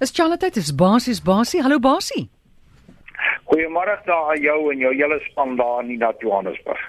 [0.00, 1.60] Is Charlotte is basies basie.
[1.60, 2.30] Hallo basie.
[3.50, 6.80] Goeiemôre daar aan jou en jou hele span daar in Johannesburg.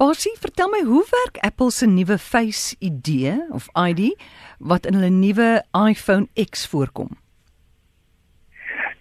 [0.00, 4.16] Basie, vertel my hoe werk Apple se nuwe Face ID of ID
[4.58, 7.10] wat in hulle nuwe iPhone X voorkom?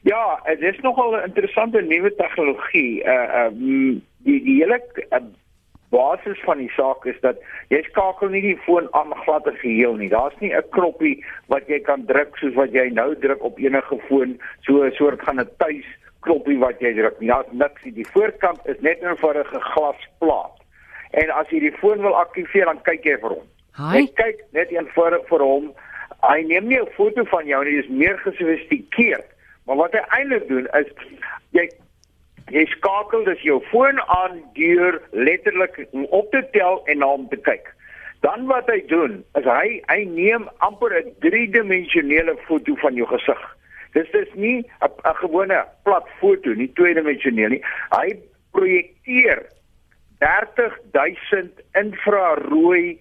[0.03, 3.03] Ja, dit is nogal 'n interessante nuwe tegnologie.
[3.03, 3.51] Uh uh
[4.17, 5.23] die die hele uh,
[5.89, 9.95] basis van die saak is dat jy skakel nie die foon aan glad en geheel
[9.95, 10.09] nie.
[10.09, 13.97] Daar's nie 'n knoppie wat jy kan druk soos wat jy nou druk op enige
[14.07, 15.85] foon, so 'n soort van 'n tuis
[16.21, 17.15] knoppie wat jy druk.
[17.19, 17.93] Ja, niks nie.
[17.93, 20.57] Die voorkant is net 'n eenvoudige glasplaat.
[21.11, 23.47] En as jy die foon wil aktiveer, dan kyk jy vir hom.
[23.77, 25.73] Hy jy kyk net eenvoudig vir hom.
[26.21, 29.25] Hy neem nie 'n foto van jou nie, dit is meer gesofistikeerd.
[29.65, 30.87] Maar wat hy eintlik doen is
[31.51, 31.69] jy
[32.53, 37.37] jy skakel dus jou foon aan deur letterlik op te tel en na hom te
[37.37, 37.73] kyk.
[38.25, 43.41] Dan wat hy doen is hy hy neem amper 'n driedimensionele foto van jou gesig.
[43.93, 47.63] Dis dis nie 'n gewone plat foto nie, tweedimensioneel nie.
[47.91, 48.17] Hy
[48.51, 49.45] projekteer
[50.19, 52.97] 30000 infrarooi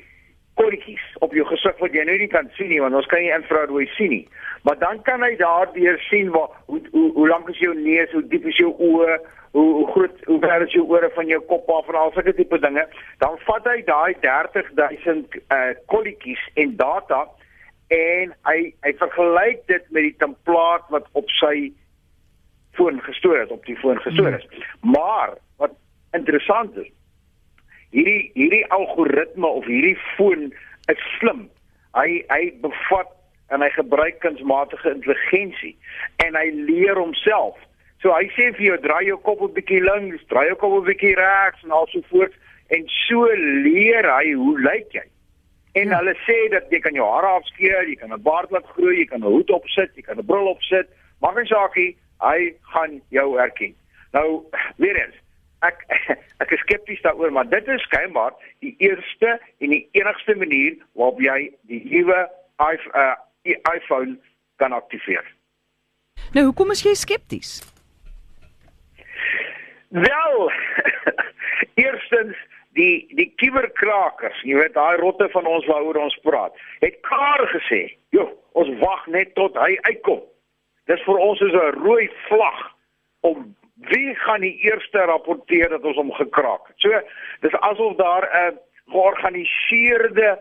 [0.56, 3.32] korretjies op jou gesig wat jy nou nie kan sien nie want ons kan nie
[3.34, 4.24] infrarooi sien nie.
[4.68, 8.24] Maar dan kan hy daardeur sien waar hoe hoe, hoe lank is jou neus, hoe
[8.32, 9.18] diep is jou oë,
[9.56, 12.34] hoe hoe groot hoe ver is jou ore van jou kop af en al sulke
[12.34, 12.86] tipe dinge,
[13.24, 17.24] dan vat hy daai 30000 uh kolletjies en data
[17.94, 21.70] en hy hy vergelyk dit met die template wat op sy
[22.76, 24.48] foon gestoor het, op die foon gestoor is.
[24.50, 24.92] Hmm.
[24.96, 25.76] Maar wat
[26.12, 26.90] interessant is,
[27.96, 30.50] hierdie hierdie algoritme of hierdie foon
[30.92, 31.46] is slim.
[31.96, 33.12] Hy hy bevat
[33.50, 35.76] en hy gebruik kunsmatige intelligensie
[36.24, 37.56] en hy leer homself
[38.06, 40.88] So hy sê vir jou draai jou kop 'n bietjie links, draai jou kop 'n
[40.88, 42.34] bietjie regs en al so voort
[42.70, 43.24] en so
[43.64, 45.06] leer hy hoe lyk jy.
[45.80, 45.98] En ja.
[45.98, 49.06] hulle sê dat jy kan jou hare afskeer, jy kan 'n baard laat groei, jy
[49.06, 50.86] kan 'n hoed opsit, jy kan 'n bril opsit.
[51.20, 53.74] Maak nie saakie, hy gaan jou herken.
[54.12, 54.44] Nou
[54.76, 55.16] weer eens
[55.64, 55.84] Ek
[56.42, 61.20] ek is skepties daaroor, maar dit is skynbaar die eerste en die enigste manier waarop
[61.20, 61.38] jy
[61.70, 62.26] die nuwe
[62.60, 63.14] uh,
[63.74, 64.18] iPhone
[64.56, 65.24] kan aktiveer.
[66.34, 67.60] Nou, hoekom is jy skepties?
[69.88, 70.52] Wel.
[71.86, 72.36] Eerstens
[72.76, 77.96] die die kiberkrakers, jy weet daai rotte van ons waaroor ons praat, het klaar gesê,
[78.12, 80.20] "Jo, ons wag net tot hy uitkom."
[80.86, 82.60] Dis vir ons is 'n rooi vlag
[83.20, 86.76] om wie gaan die eerste rapporteer dat ons hom gekraak het.
[86.78, 87.00] So,
[87.40, 88.58] dis asof daar 'n
[88.90, 90.38] georganiseerde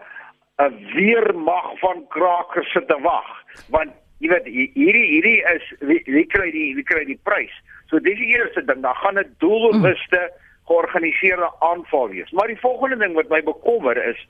[0.58, 6.26] 'n weermag van krakers sit te wag, want jy weet hierdie hierdie is wie, wie
[6.26, 7.54] kry die wie kry die prys?
[7.92, 10.32] So dis die eerste ding, dan gaan 'n doelbewuste
[10.66, 12.32] georganiseerde aanval wees.
[12.32, 14.28] Maar die volgende ding wat my bekommer is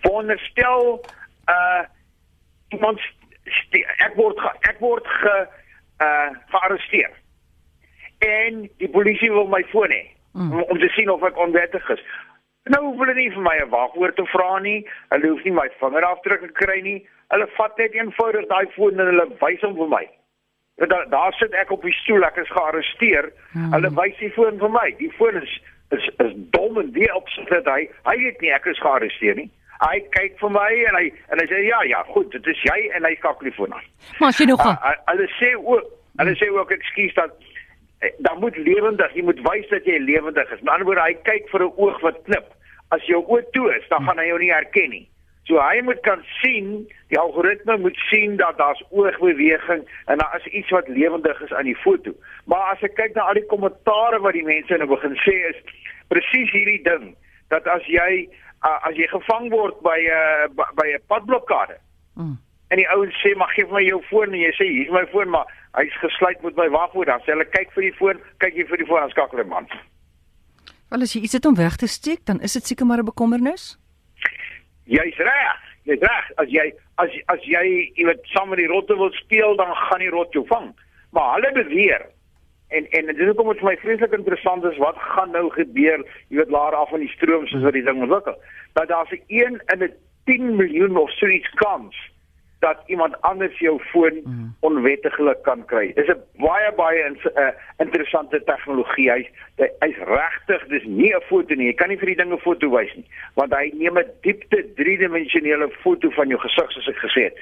[0.00, 1.04] veronderstel
[1.48, 1.82] uh
[2.68, 3.00] iemand
[4.04, 5.46] ek word ge, ek word ge
[5.98, 7.10] uh gearresteer.
[8.18, 10.02] En die polisie wil my foon hê
[10.32, 10.52] mm.
[10.52, 12.02] om, om te sien of ek onwettig is.
[12.68, 14.80] Nou hoef hulle nie vir my 'n wagwoord te vra nie.
[15.14, 16.98] Hulle hoef nie my vingerafdrukke kry nie.
[17.32, 20.04] Hulle vat net eenvoudig daai foon en hulle wys hom vir my.
[20.78, 23.32] Daar daar sit ek op die stoel, ek is gearresteer.
[23.52, 23.72] Hmm.
[23.72, 24.90] Hulle wys die foon vir my.
[24.98, 28.66] Die foon is is is dom en die opsit dat hy hy weet nie ek
[28.66, 29.50] is gearresteer nie.
[29.78, 32.78] Hy kyk vir my en hy en hy sê ja ja, goed, dit is jy
[32.96, 33.86] en hy skakel die foon aan.
[34.18, 34.78] Maar as jy nog gaan.
[34.82, 37.36] Uh, hulle sê ook hulle sê ook ekskuus dat
[38.18, 40.60] dan moet lewendig, jy moet wys dat jy lewendig is.
[40.60, 42.54] Met ander woorde, hy kyk vir 'n oog wat knip.
[42.88, 45.08] As jou oog toe is, dan gaan hy jou nie herken nie.
[45.48, 50.52] So hy moet kan sien, die algoritme moet sien dat daar's oogbeweging en daar is
[50.52, 52.12] iets wat lewendig is aan die foto.
[52.44, 55.62] Maar as ek kyk na al die kommentare wat die mense nou begin sê is
[56.12, 57.14] presies hierdie ding
[57.48, 58.28] dat as jy
[58.60, 61.80] uh, as jy gevang word by 'n uh, by 'n padblokkade.
[62.20, 62.36] Mm.
[62.68, 65.32] En die ouens sê maar gee my jou foon en jy sê hier's my foon
[65.32, 68.66] maar hy's gesluit met my wagwoord dan sê hulle kyk vir die foon, kyk jy
[68.70, 69.68] vir die foon en skakel hom aan.
[70.88, 73.04] Wel as jy iets het om weg te steek, dan is dit seker maar 'n
[73.04, 73.78] bekommernis.
[74.84, 75.60] Jy's reg.
[75.84, 76.30] Jy's reg.
[76.36, 80.10] As jy as as jy iewers saam met die rotte wil speel, dan gaan die
[80.10, 80.72] rot jou vang.
[81.12, 82.06] Maar hulle beweer
[82.68, 86.04] en en dit is hoekom dit vir my vreeslik interessant is wat gaan nou gebeur,
[86.28, 88.36] jy weet laer af van die stroom soos wat die ding ontwikkel.
[88.72, 89.92] Dat daar se 1 in 'n
[90.24, 91.96] 10 miljoen of so iets kans
[92.58, 94.54] dat iemand anders jou foon mm.
[94.60, 95.92] onwettiglik kan kry.
[95.94, 99.10] Dis 'n baie baie in, uh, interessante tegnologie.
[99.10, 101.66] Hy's hy's regtig, dis nie 'n foto nie.
[101.66, 105.70] Jy kan nie vir die dinge foto wys nie, want hy neem 'n diepte driedimensionele
[105.82, 107.36] foto van jou gesig soos ek gesê het.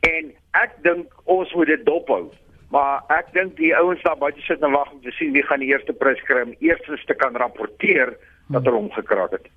[0.00, 2.32] En ek dink ons moet dit dophou.
[2.70, 5.60] Maar ek dink die ouens daar buite sit en wag om te sien wie gaan
[5.60, 8.16] die eerste prys kry om eerstens te kan rapporteer
[8.48, 9.48] dat hulle hom gekraak het.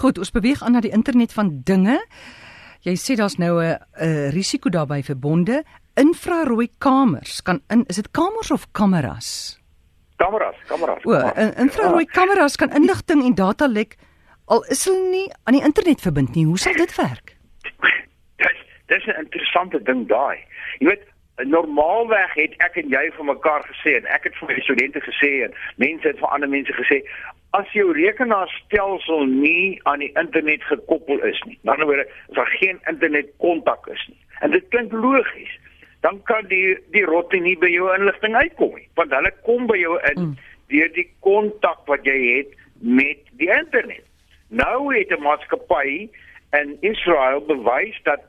[0.00, 1.98] Goed, ons beweeg aan na die internet van dinge.
[2.86, 5.64] Jy sê daar's nou 'n 'n risiko daarbey verbonde.
[5.98, 9.58] infrarooi kamers kan in is dit kamers of kameras?
[10.16, 11.04] Kameras, kameras.
[11.04, 13.96] O, in, infrarooi kameras kan inligting en data lek
[14.46, 16.46] al is hulle nie aan die internet verbind nie.
[16.46, 17.36] Hoe sal dit werk?
[18.36, 20.38] Dis dis 'n interessante ding daai.
[20.78, 21.04] Jy weet,
[21.46, 25.30] normaalweg het ek en jy vir mekaar gesê en ek het vir my studente gesê
[25.44, 27.02] en mense het vir ander mense gesê
[27.56, 31.56] as jou rekenaarstelsel nie aan die internet gekoppel is nie.
[31.56, 34.20] Aan die ander woorde, as daar geen internet kontak is nie.
[34.40, 35.54] En dit klink logies.
[36.00, 39.78] Dan kan die die rotte nie by jou inligting uitkom nie, want hulle kom by
[39.80, 40.34] jou in mm.
[40.70, 44.04] deur die kontak wat jy het met die internet.
[44.48, 46.08] Nou het 'n maatskappy
[46.52, 48.22] in Israel bewys dat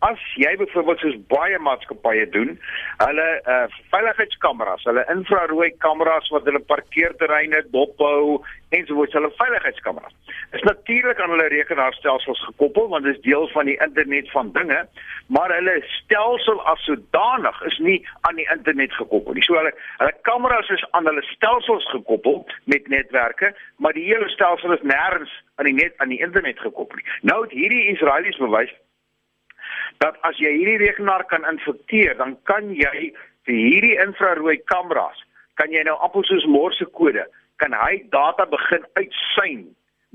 [0.00, 2.54] as jy byvoorbeeld soos baie maatskappye doen,
[3.02, 8.40] hulle uh, veiligheidskameras, hulle infrarooi kameras wat hulle parkeerterreine dophou
[8.72, 10.16] en so voort, hulle veiligheidskameras.
[10.56, 14.80] Is natuurlik aan hulle rekenaarstelsels gekoppel want dit is deel van die internet van dinge,
[15.28, 19.44] maar hulle stelsel as sodanig is nie aan die internet gekoppel nie.
[19.44, 24.78] So hulle hulle kameras is aan hulle stelsels gekoppel met netwerke, maar die hele stelsel
[24.78, 27.10] is nêrens aan die net aan die internet gekoppel nie.
[27.28, 28.72] Nou het hierdie Israelies bewys
[30.00, 33.10] dat as jy hierdie rekenaar kan infekteer, dan kan jy
[33.48, 35.20] vir hierdie infrarooi kameras,
[35.60, 37.26] kan jy nou appels soos morse kode,
[37.60, 39.66] kan hy data begin uitsyn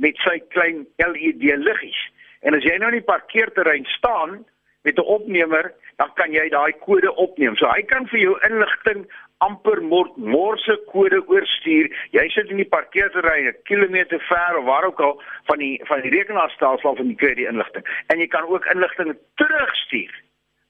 [0.02, 2.02] met sy klein LED liggies.
[2.42, 4.44] En as jy nou in die parkeerterrein staan
[4.86, 7.56] met 'n opnemer, dan kan jy daai kode opneem.
[7.58, 9.06] So hy kan vir jou inligting
[9.44, 11.90] amper morse kode oorstuur.
[12.16, 16.02] Jy sit in die parkeerterrein 'n kilometer ver of waar ook al van die van
[16.02, 17.86] die rekenaarstelsel af en jy kry die inligting.
[18.08, 20.14] En jy kan ook inligting terugstuur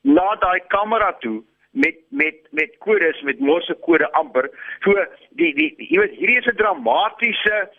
[0.02, 4.50] na daai kamera toe met met met kodes met morse kode amper.
[4.84, 4.94] So
[5.30, 7.70] die die jy weet hierdie is 'n dramatiese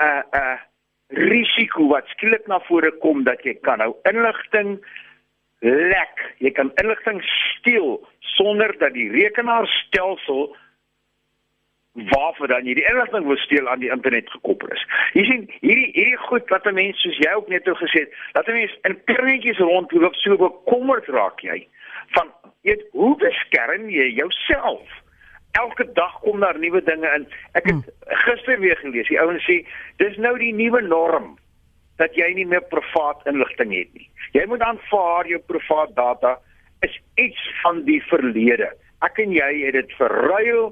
[0.00, 0.58] uh uh
[1.08, 4.78] risiko wat skielik na vore kom dat jy kan nou inligting
[5.62, 6.34] lek.
[6.38, 8.00] Jy kan inligting steel
[8.34, 10.56] sonder dat die rekenaarstelsel
[11.92, 14.84] waarvoor dan jy die inligting wil steel aan die internet gekoppel is.
[15.12, 18.14] Jy sien, hierdie hierdie goed wat 'n mens soos jy ook net nou gesê het,
[18.32, 21.68] dat 'n mens in kringetjies rondloop so bekommerd raak jy
[22.16, 22.32] van
[22.62, 24.88] weet hoe beskerm jy jouself?
[25.52, 27.26] Elke dag kom daar nuwe dinge in.
[27.52, 28.16] Ek het hmm.
[28.24, 29.66] gister weer gelees, die ouens sê
[29.96, 31.38] dis nou die nuwe norm
[31.96, 34.08] dat jy nie meer privaat inligting het nie.
[34.32, 36.38] Jy moet aanvaar jou privaat data
[36.82, 38.70] is iets van die verlede.
[39.04, 40.70] Ek en jy het dit verruil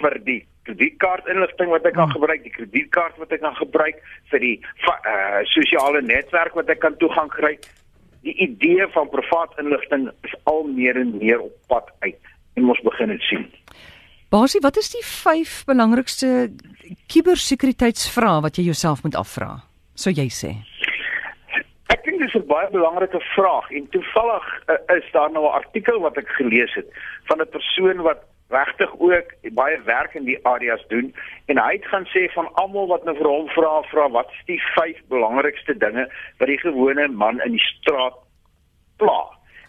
[0.00, 2.16] vir die kredietkaart inligting wat ek kan hmm.
[2.18, 4.56] gebruik, die kredietkaart wat ek kan gebruik vir die
[4.86, 7.56] uh, sosiale netwerk wat ek kan toegang kry.
[8.22, 12.20] Die idee van privaat inligting is al meer en meer op pad uit
[12.54, 13.48] en ons begin dit sien.
[14.32, 16.52] Basie, wat is die vyf belangrikste
[17.12, 19.56] kubersekuriteitsvrae wat jy jouself moet afvra?
[19.98, 20.54] Sou jy sê?
[22.34, 26.28] Is 'n baie belangrike vraag en toevallig uh, is daar nou 'n artikel wat ek
[26.28, 26.88] gelees het
[27.24, 31.14] van 'n persoon wat regtig ook baie werk in die areas doen
[31.46, 34.44] en hy het gaan sê van almal wat nou vir hom vra vra wat is
[34.46, 36.04] die vyf belangrikste dinge
[36.38, 38.14] wat die gewone man in die straat
[38.96, 39.20] pla.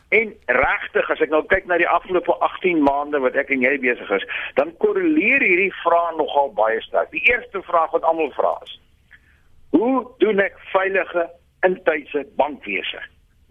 [0.10, 3.80] En regtig as ek nou kyk na die afgelope 18 maande wat ek en jy
[3.82, 7.12] besig is, dan korreleer hierdie vraag nogal baie sterk.
[7.12, 8.80] Die eerste vraag wat almal vra is:
[9.70, 11.30] Hoe doen ek veilige
[11.68, 13.02] intuise bankwese.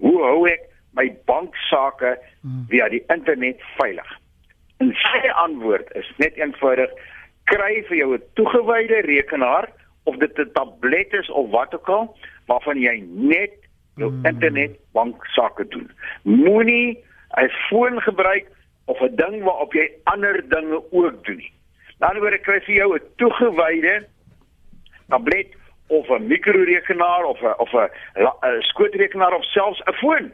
[0.02, 0.68] Hoe hou ek
[0.98, 2.66] my banksaake hmm.
[2.68, 4.08] via die internet veilig?
[4.82, 6.90] En sy antwoord is net eenvoudig:
[7.50, 9.70] kry vir jou 'n toegewyde rekenaar
[10.04, 12.16] of dit 'n tablet is of wat ook al
[12.46, 13.54] waarvan jy net
[13.96, 14.26] jou hmm.
[14.26, 15.90] internet banksaake doen.
[16.22, 16.98] Moenie
[17.40, 18.46] 'n foon gebruik
[18.84, 21.52] of 'n ding waarop jy ander dinge ook doen nie.
[21.98, 24.06] Dan word ek kry vir jou 'n toegewyde
[25.08, 25.54] tablet
[25.99, 30.32] of 'n mikrorekenaar of 'n of 'n skootrekenaar of selfs 'n foon.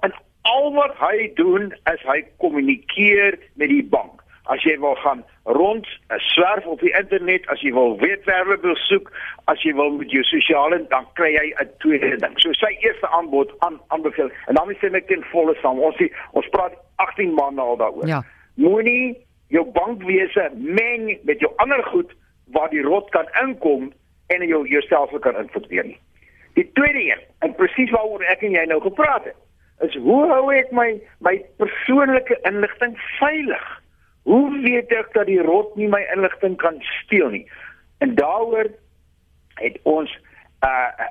[0.00, 0.12] En
[0.42, 4.24] al wat hy doen is hy kommunikeer met die bank.
[4.48, 9.12] As jy wil gaan rond, 'n swerf op die internet, as jy wil webwerwe besoek,
[9.44, 12.34] as jy wil met jou sosiale dan kry jy 'n tweede ding.
[12.40, 15.78] So sy eerste aanbod aan aanbeveel en dan sê ek ten volle saam.
[15.78, 18.06] Ons die, ons praat 18 maande al daaroor.
[18.06, 18.24] Ja.
[18.54, 22.12] Moenie jou bankwese meng met jou ander goed
[22.52, 23.92] waar die rot kan inkom
[24.28, 25.98] en jou jouself kan infekteer nie.
[26.58, 29.36] Die tweede een, en presies waaroor ek en jy nou gepraat het,
[29.86, 30.88] is hoe hou ek my
[31.24, 33.66] my persoonlike inligting veilig?
[34.28, 37.44] Hoe weet ek dat die rot nie my inligting kan steel nie?
[38.04, 38.72] En daaroor
[39.62, 40.10] het ons
[40.66, 41.06] uh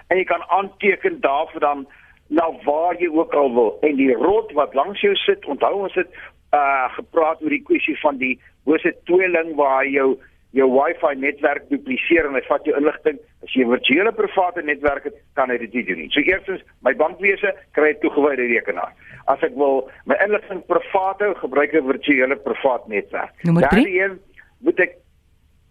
[0.09, 1.87] en jy kan aanteken daarvoor dan
[2.27, 5.93] na waar jy ook al wil en die rot wat langs jou sit, onthou ons
[5.93, 6.07] het
[6.53, 10.19] uh gepraat oor die kwessie van die bose tweeling waar jou
[10.51, 13.19] jou wifi netwerk dupliseer en hy vat jou inligting.
[13.47, 16.09] As jy virtuele private netwerk het, kan dit nie doen nie.
[16.11, 18.91] So eerstens, my bankwese kry 'n toegewyde rekenaar.
[19.31, 23.31] As ek wil my inligting privaat hou, gebruik ek 'n virtuele privaat netwerk.
[23.43, 23.83] Nommer 3.
[23.83, 24.19] Daarin
[24.59, 24.97] moet ek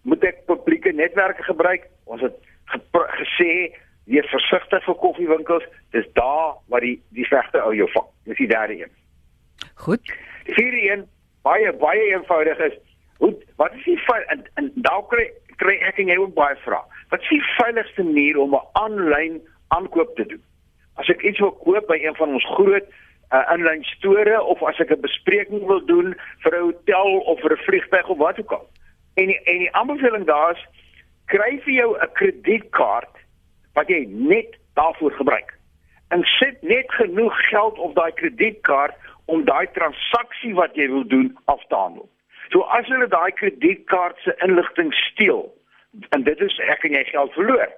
[0.03, 1.85] moet ek publieke netwerke gebruik.
[2.05, 2.33] Ons het
[3.21, 5.63] gesê wees versigtig vir koffiewinkels.
[5.91, 8.07] Dis daar waar die die vegte ou jou vang.
[8.25, 8.91] Dis die derde een.
[9.75, 10.01] Goed.
[10.45, 11.05] Die vierde een,
[11.43, 12.73] baie baie eenvoudig is
[13.17, 16.83] Hoe wat is die en, en daar kry kry ek en jy ook baie vrae.
[17.09, 20.43] Wat is die veiligigste manier om 'n aanlyn aankoop te doen?
[20.95, 22.87] As ek iets wil koop by een van ons groot
[23.33, 27.53] uh, aanlyn store of as ek 'n bespreking wil doen vir 'n hotel of vir
[27.53, 28.67] 'n vliegtuig of wat ook al.
[29.15, 30.65] En die, en die aanbeveling daar is
[31.25, 33.15] kry vir jou 'n kredietkaart
[33.73, 35.53] wat jy net daarvoor gebruik.
[36.09, 38.95] En sit net genoeg geld op daai kredietkaart
[39.25, 42.09] om daai transaksie wat jy wil doen af te handel.
[42.51, 45.47] So as hulle daai kredietkaart se inligting steel
[46.15, 47.71] en dit is ek en jy geld verloor,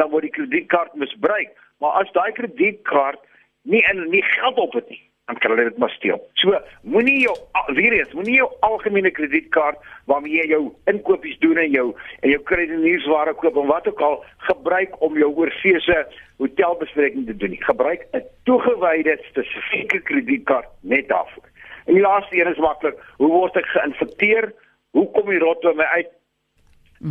[0.00, 1.52] dan word die kredietkaart misbruik.
[1.82, 3.20] Maar as daai kredietkaart
[3.68, 6.20] nie en nie geld op het nie, dan kan hulle dit maar steel.
[6.40, 7.34] So moenie jou
[7.76, 11.86] weer eens, moenie jou algemene kredietkaart waarmee jy jou inkopies doen en jou
[12.22, 14.16] en jou kredietnuusware koop en wat ook al
[14.48, 16.06] gebruik om jou oorseese
[16.40, 17.62] hotelbespreking te doen nie.
[17.64, 21.44] Gebruik 'n toegewyde spesifieke kredietkaart net daarvoor.
[21.88, 22.98] En die laaste een is maklik.
[23.16, 24.52] Hoe word ek geïnfekteer?
[24.92, 26.10] Hoe kom die rot by my uit?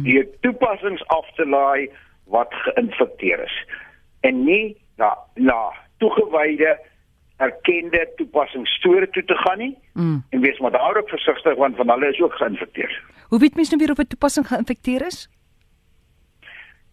[0.05, 1.89] Die toepassings af te laai
[2.29, 3.55] wat geïnfekteer is.
[4.22, 6.75] En nie na na toegewyde
[7.38, 9.74] erkende toepassingsstore toe te gaan nie.
[9.93, 10.24] Mm.
[10.29, 13.01] En wees maar daar ook versigtig want van hulle is ook geïnfekteer.
[13.29, 15.29] Hoe weet mens nou weer of 'n toepassing geïnfekteer is?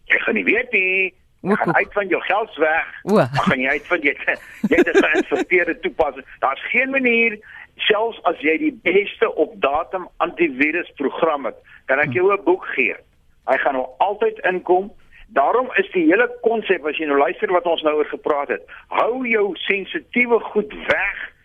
[0.05, 1.13] Ek gaan nie weet nie.
[1.41, 3.01] Jy gaan uit van jou geld weg.
[3.03, 4.15] Dan gaan jy uit van jy
[4.69, 6.25] jy het 'n geïnfekteerde toepassing.
[6.39, 7.39] Daar's geen manier
[7.75, 12.65] selfs as jy die beste op datum antivirus program het, kan ek jou 'n boek
[12.75, 12.95] gee.
[13.45, 14.91] Hy gaan nou altyd inkom.
[15.27, 18.63] Daarom is die hele konsep as jy nou luister wat ons nou oor gepraat het,
[18.87, 21.35] hou jou sensitiewe goed weg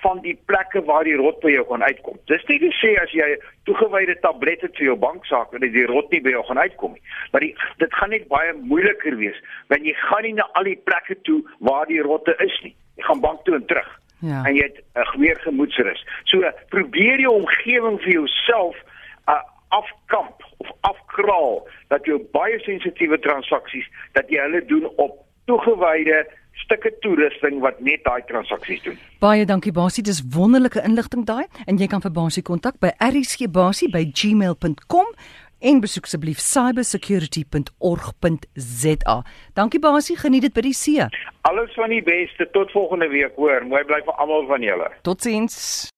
[0.00, 2.18] van die plekke waar die rot by jou gaan uitkom.
[2.30, 3.26] Dis nie te sê as jy
[3.68, 7.04] toegewyde tablette vir jou banksaak dat die rot nie by jou gaan uitkom nie.
[7.32, 7.52] Maar die,
[7.82, 9.38] dit gaan net baie moeiliker wees
[9.72, 12.74] want jy gaan nie na al die plekke toe waar die rotte is nie.
[13.00, 13.88] Jy gaan bank toe en terug.
[14.18, 14.44] Ja.
[14.44, 16.06] En jy het 'n uh, meer gemoedsrus.
[16.24, 18.76] So probeer jou omgewing vir jouself
[19.28, 26.30] uh, afkamp of afkraal dat jou baie sensitiewe transaksies dat jy hulle doen op toegewyde
[26.52, 28.98] stukke toerusting wat net daai transaksies doen.
[29.20, 35.06] Baie dankie Basie, dis wonderlike inligting daai en jy kan vir Basie kontak by rsgbasie@gmail.com
[35.58, 39.22] en besoek asseblief cybersecurity.org.za.
[39.54, 41.06] Dankie Basie, geniet dit by die see.
[41.48, 43.66] Alles van die beste tot volgende week hoor.
[43.66, 44.90] Mooi bly vir almal van julle.
[45.02, 45.90] Totsiens.